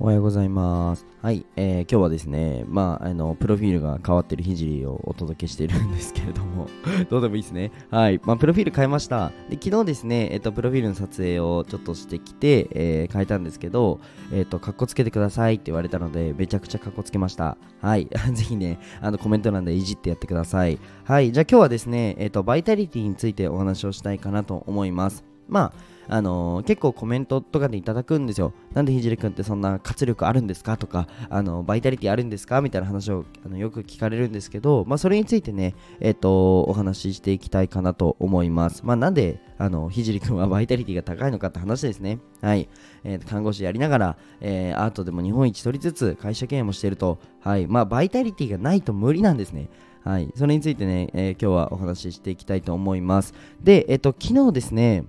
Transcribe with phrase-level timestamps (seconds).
[0.00, 1.04] おはようございます。
[1.22, 6.68] はい、えー今日はですね、まあ、あの、プロフィールが変わってるひじりをお届けしているんですけれども、
[7.10, 7.72] どうでもいいですね。
[7.90, 9.32] はい、まあ、プロフィール変えました。
[9.50, 13.98] で、昨日ですね、えっと、プロフィールの撮影をちょっとしてきて、えー変えたんですけど、
[14.32, 17.56] えっと、かっこつけてくださいって言われたので、めちゃくちゃかっこつけました。
[17.80, 20.78] はい、 ぜひね、あの、コメント欄でいじってやってください。
[21.02, 25.24] はい、じゃあ今日はですね、えっと、バイタリティについてお話をしたいかなと思います。
[25.48, 28.52] まあ、あのー結構コメントとかでいただくんですよ。
[28.74, 30.76] なんでひじりくんってそんな活力あるんですか？
[30.76, 32.60] とか、あのバイタリティあるんですか？
[32.60, 38.82] みたいな話をあのよく聞かれるんですけど、まあ、それについてね、えっ、と、お話ししていきたいかなと思います。
[38.84, 42.18] まあ、なんで、あの、ひじりくんはバイタリティが高いのかって話ですね。
[42.40, 42.68] はい。
[43.04, 47.66] えー看護師やりながら、えーアートでも日本一取りつつ、会社経営もしていると、はい。
[47.66, 49.68] まあ、バイタリティがないと無理なんですね。
[50.04, 50.30] はい。
[50.36, 53.34] それについてね、えー今日はお話ししていきたいと思います。
[53.62, 55.04] で、えっ、と、昨日ですね、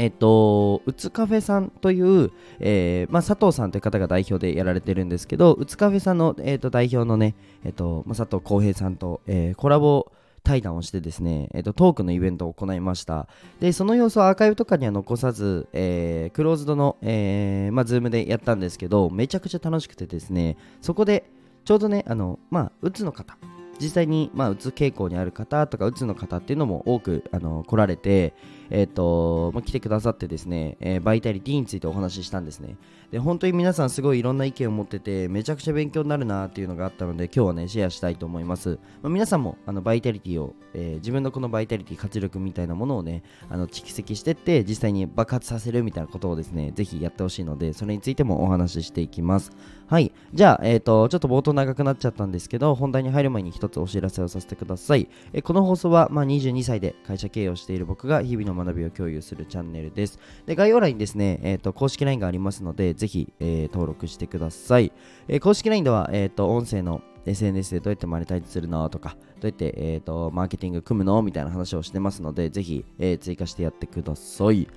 [0.00, 10.10] えっと、うつカフェさんという、えーまあ、佐藤さんという方が代表でやられてるんですけど、うつカフェさんの、えっと代表のね、えっとまあ、佐藤浩平さんと、えーコラボ
[10.42, 13.28] 対談をしてですね、えっとトークのイベントを行いました。
[13.60, 21.30] で、その様子をアーカイブとかには残さず、えークローズドの、えーまあ、 Zoom でやったんですけど、めちゃくちゃ楽しくてですね、そこで
[21.66, 23.36] ちょうどね、あの、まあ、うつの方、
[23.78, 28.32] 実際に、まあ、うつ傾向にある方とかうつの方っていうのも多くあの来られて、
[28.70, 32.76] えっとまあ、来てくださってですね、えーバイタリティについてお話ししたんですね
[33.10, 49.50] で本当に皆さんすごいいろんな意見を持っててめちゃくちゃ勉強になるなっていうのがあったので今日はねシェアしたいと思います、まあ、皆さんもあのバイタリティを、えー自分のこのバイタリティ活力みたいなものをねあの蓄積してって実際に爆発させるみたいなことをですねぜひやってほしいのでそれについてもお話ししていきます
[49.90, 50.12] はい。
[50.32, 55.08] じゃあ、えっ、と、ちょっと冒頭長くなっちゃったんですけど、本題に入る前に一つお知らせをさせてください。
[55.32, 60.18] えーこの放送は、まあ、22歳で会社経営をしている僕が日々の学びを共有するチャンネルです。
[60.46, 64.92] で、概要欄にですね、えっ、と、公式 LINE がありますので、ぜひ、えー登録してください。
[65.28, 74.68] えー公式 LINE では、えっ、と、音声の SNS でどうやってマネタイズするのとか、どうやって、えー、とマーケティング組むのみたいな話をしてますので、ぜひ、えー追加してやってください。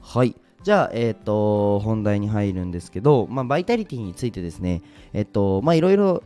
[0.00, 0.36] はい。
[0.62, 4.82] じゃあ、えっ、と、本題に入るんですけど、まあ、バイタリティについてですね、
[5.12, 6.22] えっ、と、まあ、いろいろ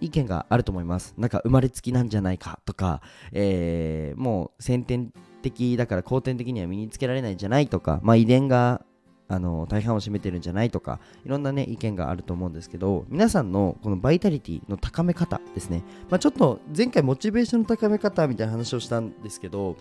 [0.00, 1.14] 意見があると思います。
[1.16, 3.00] なんか、生まれつきなんじゃないかとか、
[3.32, 5.12] えーもう先天
[5.42, 8.82] 的だから後天的には身につけられないんじゃないとか、まあ、遺伝が
[9.28, 19.76] あの大半を占めてるんじゃないとかいろんなね意見があると思うんですけど皆さんのこのバイタリティの高め方ですね、まあ、ちょっと前回モチベーションの高め方みたいな話をしたんですけど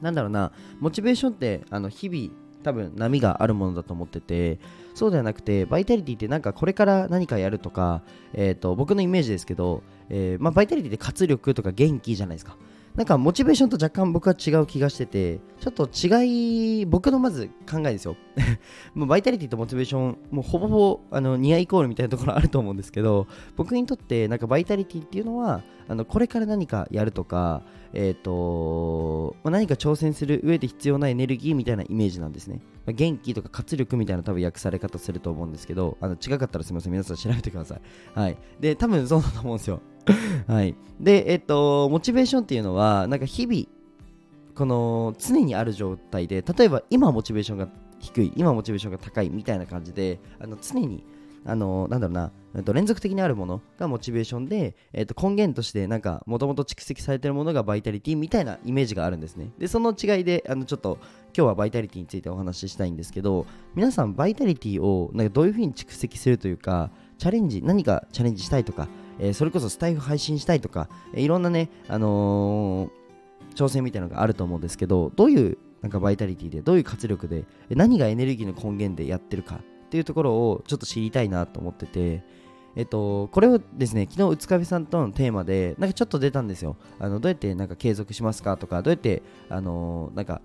[0.00, 4.58] なんだろうなモチベーションってあの日々多分波があるものだと思ってて
[4.94, 8.02] そうではなくてバイタリティってなんかこれから何かやるとか、
[8.32, 12.56] えー、と僕のイメージですけど、えーまあ、バイタリティって活力とか元気じゃないですか。
[12.94, 18.16] なんかモチベーションと若干僕は違う気がしててちょっと違い僕のまず考えですよ。
[18.94, 23.26] もうバイタリティとモチベーションもうほぼほぼあのニアイコールみたいなところあると思うんですけど
[23.56, 27.62] 僕にとってなんかバイタリティっていうのはあのこれから何かやるとか
[27.96, 32.60] えーとまあ、何か挑戦する上で必要なエネルギーみたいなイメージなんですね。
[32.86, 37.80] まあ元気とか活力みたいな多分訳され方すると思うんですけど、あの違かったらすみません、皆さん調べてください。
[38.18, 38.36] はい。
[38.58, 39.80] で、多分そうだと思うんですよ。
[40.48, 40.74] はい。
[41.00, 43.66] で、えっ、と、モチベーションっていうのは、なんか日々、
[44.56, 47.68] この常にある状態で、例えば今モチベーションが
[48.00, 51.04] 低い、今モチベーションが高いみたいな感じで、あの常に
[51.46, 59.50] あのなんだろうな、えっと連続的にあるものがモチベーションで、えっと根源としてなんかもともと蓄積されているものがバイタリティみたいなイメージがあるんですね。
[59.58, 60.98] でその違いであのちょっと
[61.36, 68.88] 今日はバイタリティについてお話ししたいんですけど皆さんバイタリティをなんかどういうふうに蓄積するというかチャレンジ何かチャレンジしたいとか、
[69.18, 73.04] えーそれこそスタイフ配信したいとか、えーいろんなねあのー
[73.54, 79.60] 挑戦みたいなのがあると思うんですけどどういうなんかバイタリティでどういう活力で何がエネルギーの根源でやってるか
[79.94, 82.24] っていうところをちょっと知りたいなと思ってて
[82.74, 86.76] えっと、これをですね、昨日、うつかべさんとのテーマで、なんかちょっと出たんですよ。
[86.98, 88.56] あのどうやってなんか継続しますか？
[88.56, 90.42] とか、どうやって、あのなんか、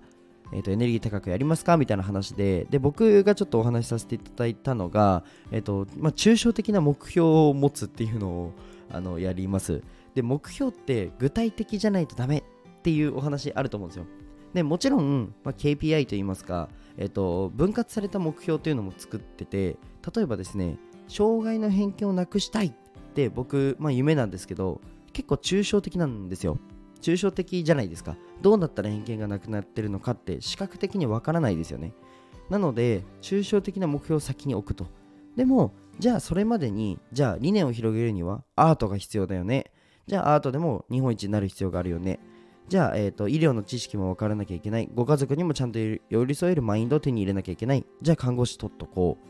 [0.52, 1.76] えっとエネルギー高くやりますか？
[1.76, 8.52] みたいな話で、で、僕がちょっとお話しさせていただいたのが、えっと、まあ、抽象的な目標を持つっていうのを、
[8.92, 9.82] あの、やります。
[10.14, 12.42] で、目標って具体的じゃないとダメっ
[12.82, 14.06] ていうお話あると思うんですよ。
[14.54, 16.68] でもちろん、まあ、KPI といいますか、
[17.00, 19.76] えっと、分割された目標というのも作ってて
[20.14, 22.72] 例えばですね障害の偏見をなくしたいっ
[23.14, 24.80] て僕、まあ、夢なんですけど
[25.12, 26.58] 結構抽象的なんですよ。
[27.00, 28.16] 抽象的じゃないですか。
[28.42, 31.94] どうなったら偏見がなくなってるのかって視覚的にわからないですよね。
[32.48, 34.86] なので抽象的な目標を先に置くと。
[35.36, 39.72] でもじゃあそれまでにじゃあ理念を広げるにはアートが必要だよね。
[40.06, 42.20] じゃあアートでも日本一になる必要があるよね。
[42.68, 44.88] じゃあ、えーと、医療の知識も分からなきゃいけない。
[44.94, 47.84] ご家族にもちゃんと寄り添えるマインドを手に入れなきゃいけない。
[48.00, 49.28] じゃあ、看護師取っとこう。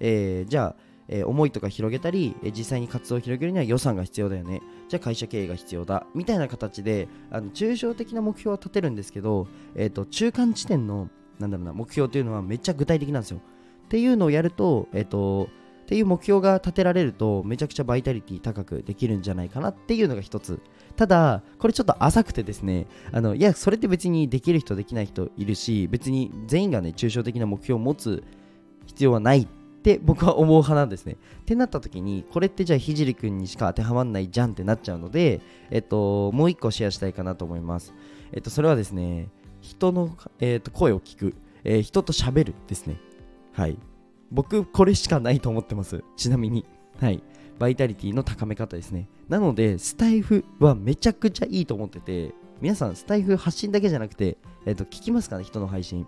[0.00, 15.48] えーじゃあ、えー、思いとか広げたり、えー、実際に活動を広げるには予算が必要だよねじゃあ会社経営が必要だみたいな形であの抽象的な目標は立てるんですけど、えーと、中間地点のなんだろうな目標というのはめっちゃ具体的なんですよっていうのをやると,、えーと、
[15.92, 20.58] っていう目標が立てられるとめちゃくちゃバイタリティ高くできるんじゃないかなっていうのが一つ
[20.96, 28.24] ただこれちょっと浅くてですねあのいやそれって別にできる人できない人いるし別に全員がね抽象的な目標を持つ
[28.86, 29.46] 必要はないっ
[29.82, 31.18] て僕は思う派なんですね。
[31.42, 37.92] ってなった時にこれってじゃあひじりくんにしか当てはまんないじゃんってなっちゃうので、えっと、もう一個シェアしたいかなと思います。
[38.32, 39.28] えっと、それはですね、
[39.60, 41.34] 人の、えっと、声を聞く、
[41.64, 42.96] えー、人と喋るですね。
[43.52, 43.76] はい。
[44.32, 46.02] 僕、これしかないと思ってます。
[46.16, 46.64] ちなみに。
[46.98, 47.22] はい。
[47.58, 49.08] バイタリティの高め方ですね。
[49.28, 56.06] なので、スタイフはめちゃくちゃいいと思ってて、皆さん、スタイフ発信だけじゃなくて、えっと、聞きますかね、人の配信。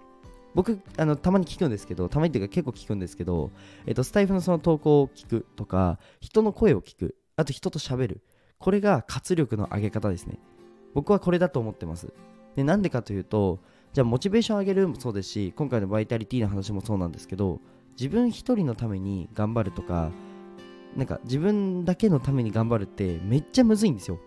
[0.55, 3.51] 僕あのたまに聞くんですけどたまにっていうか結構聞くんですけど、
[3.87, 8.23] えっと、スタイフのその投稿を聞くとか人の声を聞くあと人と喋る
[8.59, 10.39] これが活力の上げ方ですね
[10.95, 12.13] 僕はこれだと思ってます
[12.55, 13.59] でなんでかというと
[13.93, 17.61] じゃあモチベーション上げるもそうですし今回のバイタリティの話もそうなんですけど
[17.99, 20.11] 自分一人のために頑張るとか
[20.97, 24.21] なんか自分だけのために頑張るってめっちゃむずいんですよ。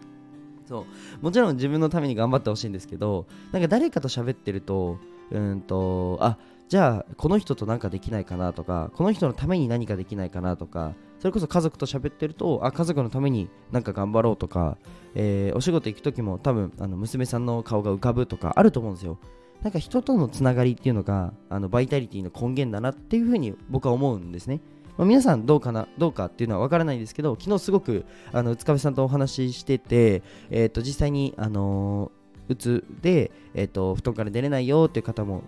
[0.64, 0.84] そう。
[1.22, 4.98] もちろん自分のために頑張ってほしいんですけどなんか誰かと喋ってると
[5.30, 14.76] うんとあじゃあこの人と何かできないかなとかこの人のために何かできないかなとかそれこそ家族と喋ってるとあ家族のために何か頑張ろうとか、
[15.14, 19.18] えー、お仕事行く時も多分あの娘さんの顔が浮かぶとかあると思うんですよ
[19.62, 24.60] なんか人とのつながりっていうのがあのバイタリティの根源だなっていうふうに僕は思うんですね。
[24.96, 32.10] まあ、皆さんどうかなどうかっていうのは分からないんですけど昨日すごくあの塚部さんとお話ししてて、えー、と実際に、あの
[32.48, 35.42] うつで、えーと、布団から出れないよっていう方も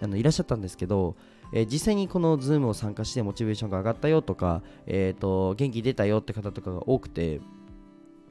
[0.00, 1.16] あのいらっしゃったんですけど、
[1.52, 7.40] えー、実際にこの Zoom を参加してモチベーションが上がったよとか、えーと、元気出たよって方とかが多くて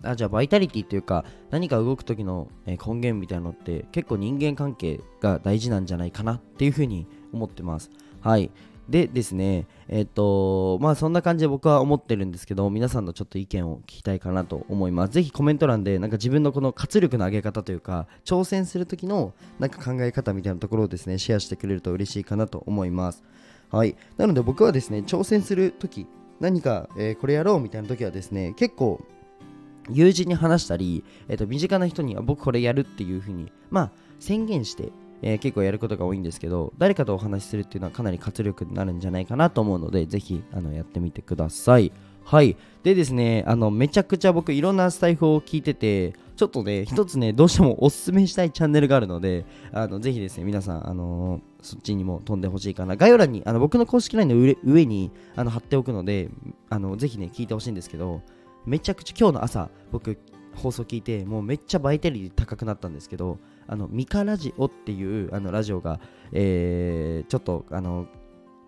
[0.03, 7.89] あじゃあバイタリティというか何か動く時の、根源みたいなのって結構人間関係が大事なんじゃないかなっていうふうに思ってます
[8.21, 8.51] はい
[8.89, 15.13] でですね、えっ、ー、と、まあそんな感じで僕は思ってるんですけど、皆さんのちょっと意見を聞きたいかなと思います。
[15.13, 23.23] ぜひコメント欄で、なんか自分のこの活力の上げ方というか、挑戦する時のなんか考え方みたいなところをですね、シェアしてくれると嬉しいかなと思います。
[23.71, 23.95] はい。
[24.17, 26.05] なので僕はですね、挑戦する時、
[26.41, 29.01] 何か、えー、これやろうみたいな時はですね、結構、
[29.89, 34.91] 友人に話したり、えー、と身近な人には僕これやるっていうふうに、まあ、宣言して
[35.25, 41.93] えー、結構やることが多いんですけど、誰かとお話しするっていうのはかなり活力になるんじゃないかなと思うので、ぜひあのやってみてください。
[42.25, 42.57] はい。
[42.83, 52.97] でですね、あの、めちゃくちゃ僕いろんなスタイフを聞いてて、ちょっとね、一つね、どうしてもおすすめしたいチャンネルがあるので、あの、ぜひですね、皆さん、あのー、そっちにも飛んでほしいかな。
[52.97, 56.29] 概要欄に、あの、僕の公式 LINE の上上に、あの、貼っておくので、
[56.69, 58.21] あの、ぜひね、聞いてほしいんですけど、
[58.65, 60.17] めちゃくちゃ今日の朝、僕、
[60.55, 65.99] 放送聞いて、もうめっちゃバイタリティ高くなったんですけど、あのミカラジオっていうあのラジオが、
[66.31, 68.07] えー、ちょっとあの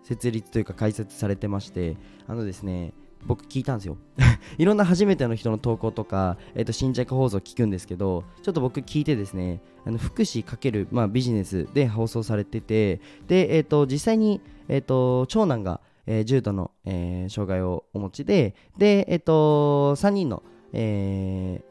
[0.03, 1.97] 設立というか開設されてまして
[2.27, 2.93] あのですね
[3.25, 3.97] 僕聞いたんですよ。
[4.59, 20.43] いろんな初めての人の投稿とか、えー、と新着放送聞くんですけどちょっと僕聞いてですねあの福祉×、まあ、ビジネスで放送されててで、えー、と実際に、えー、と長男が、えー、重度の、えー、障害をお持ちでで、えー、と3人の、
[20.73, 21.63] え、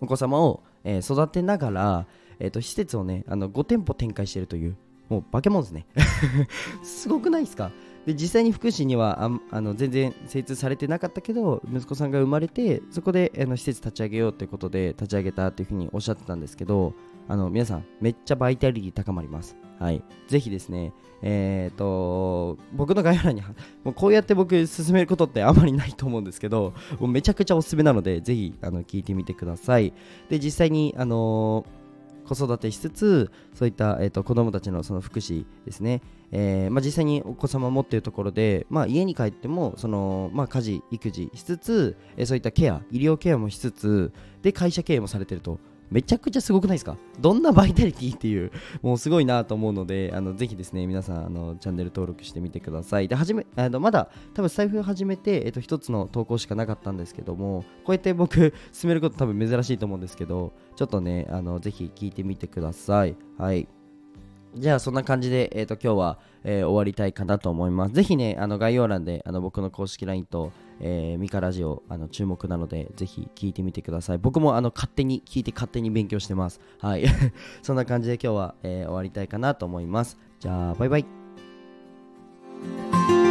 [0.00, 2.06] お子様をえ、育てながら、
[2.38, 4.76] えーと、施設をねあの5店舗展開しているという
[5.08, 5.86] もう化け物ですね。
[6.82, 7.70] すごくないですか？
[8.06, 16.94] で実際に福祉にはああの全然精通されてなかったけど息子さんが生まれてそこであの施設立ち上げようということで立ち上げたっていうふうにおっしゃってたんですけど
[17.28, 19.56] あの皆さんめっちゃバイタリティ高まります。
[19.78, 20.02] はい。
[20.28, 23.42] ぜひですねえ、ー、と僕の概要欄に
[23.82, 29.92] もうこうやって僕進めることってあまりないと思うんですけどもうめちゃくちゃおすすめなのでぜひあの聞いてみてください。
[30.28, 31.82] で実際にあのー
[32.22, 44.12] 子育てしつつそういった、えーと、子どもたちのその福祉ですね、えーまあ、実際にお子様を持っているところで、まあ、家に帰ってもその、まあ、家事育児しつつ、えー、そういったケア医療ケアもしつつ
[44.42, 45.58] で会社経営もされてると。
[45.92, 46.96] めちゃくちゃすごくないですか？
[47.20, 53.08] どんなバイタリティっていう、もうすごいなと思うので、あのぜひですね、皆さんあのチャンネル登録してみてください。
[53.08, 63.16] で、はじめ、あのまだ多分財布始めて、えっと、一つの投稿しかなかったんですけども、こうやって僕、進めること多分珍しいと思うんですけど、ちょっとね、あのぜひ聞いてみてください。
[63.38, 63.68] はい。
[64.54, 67.94] じゃあそんな感じで、えー、と今日は、えー、終わりたいかなと思います。
[67.94, 74.18] ぜひね、あの概要欄であの僕の公式 LINE と、えー、ミカラジオあの注目なので、ぜひ聞いてみてください。
[74.18, 76.60] 僕もあの勝手に聞いて勝手に勉強してます。
[76.78, 77.04] はい。
[77.62, 80.18] そんな感じで今日は、えー、終わりたいかなと思います。
[80.38, 83.21] じゃあ、バイバイ。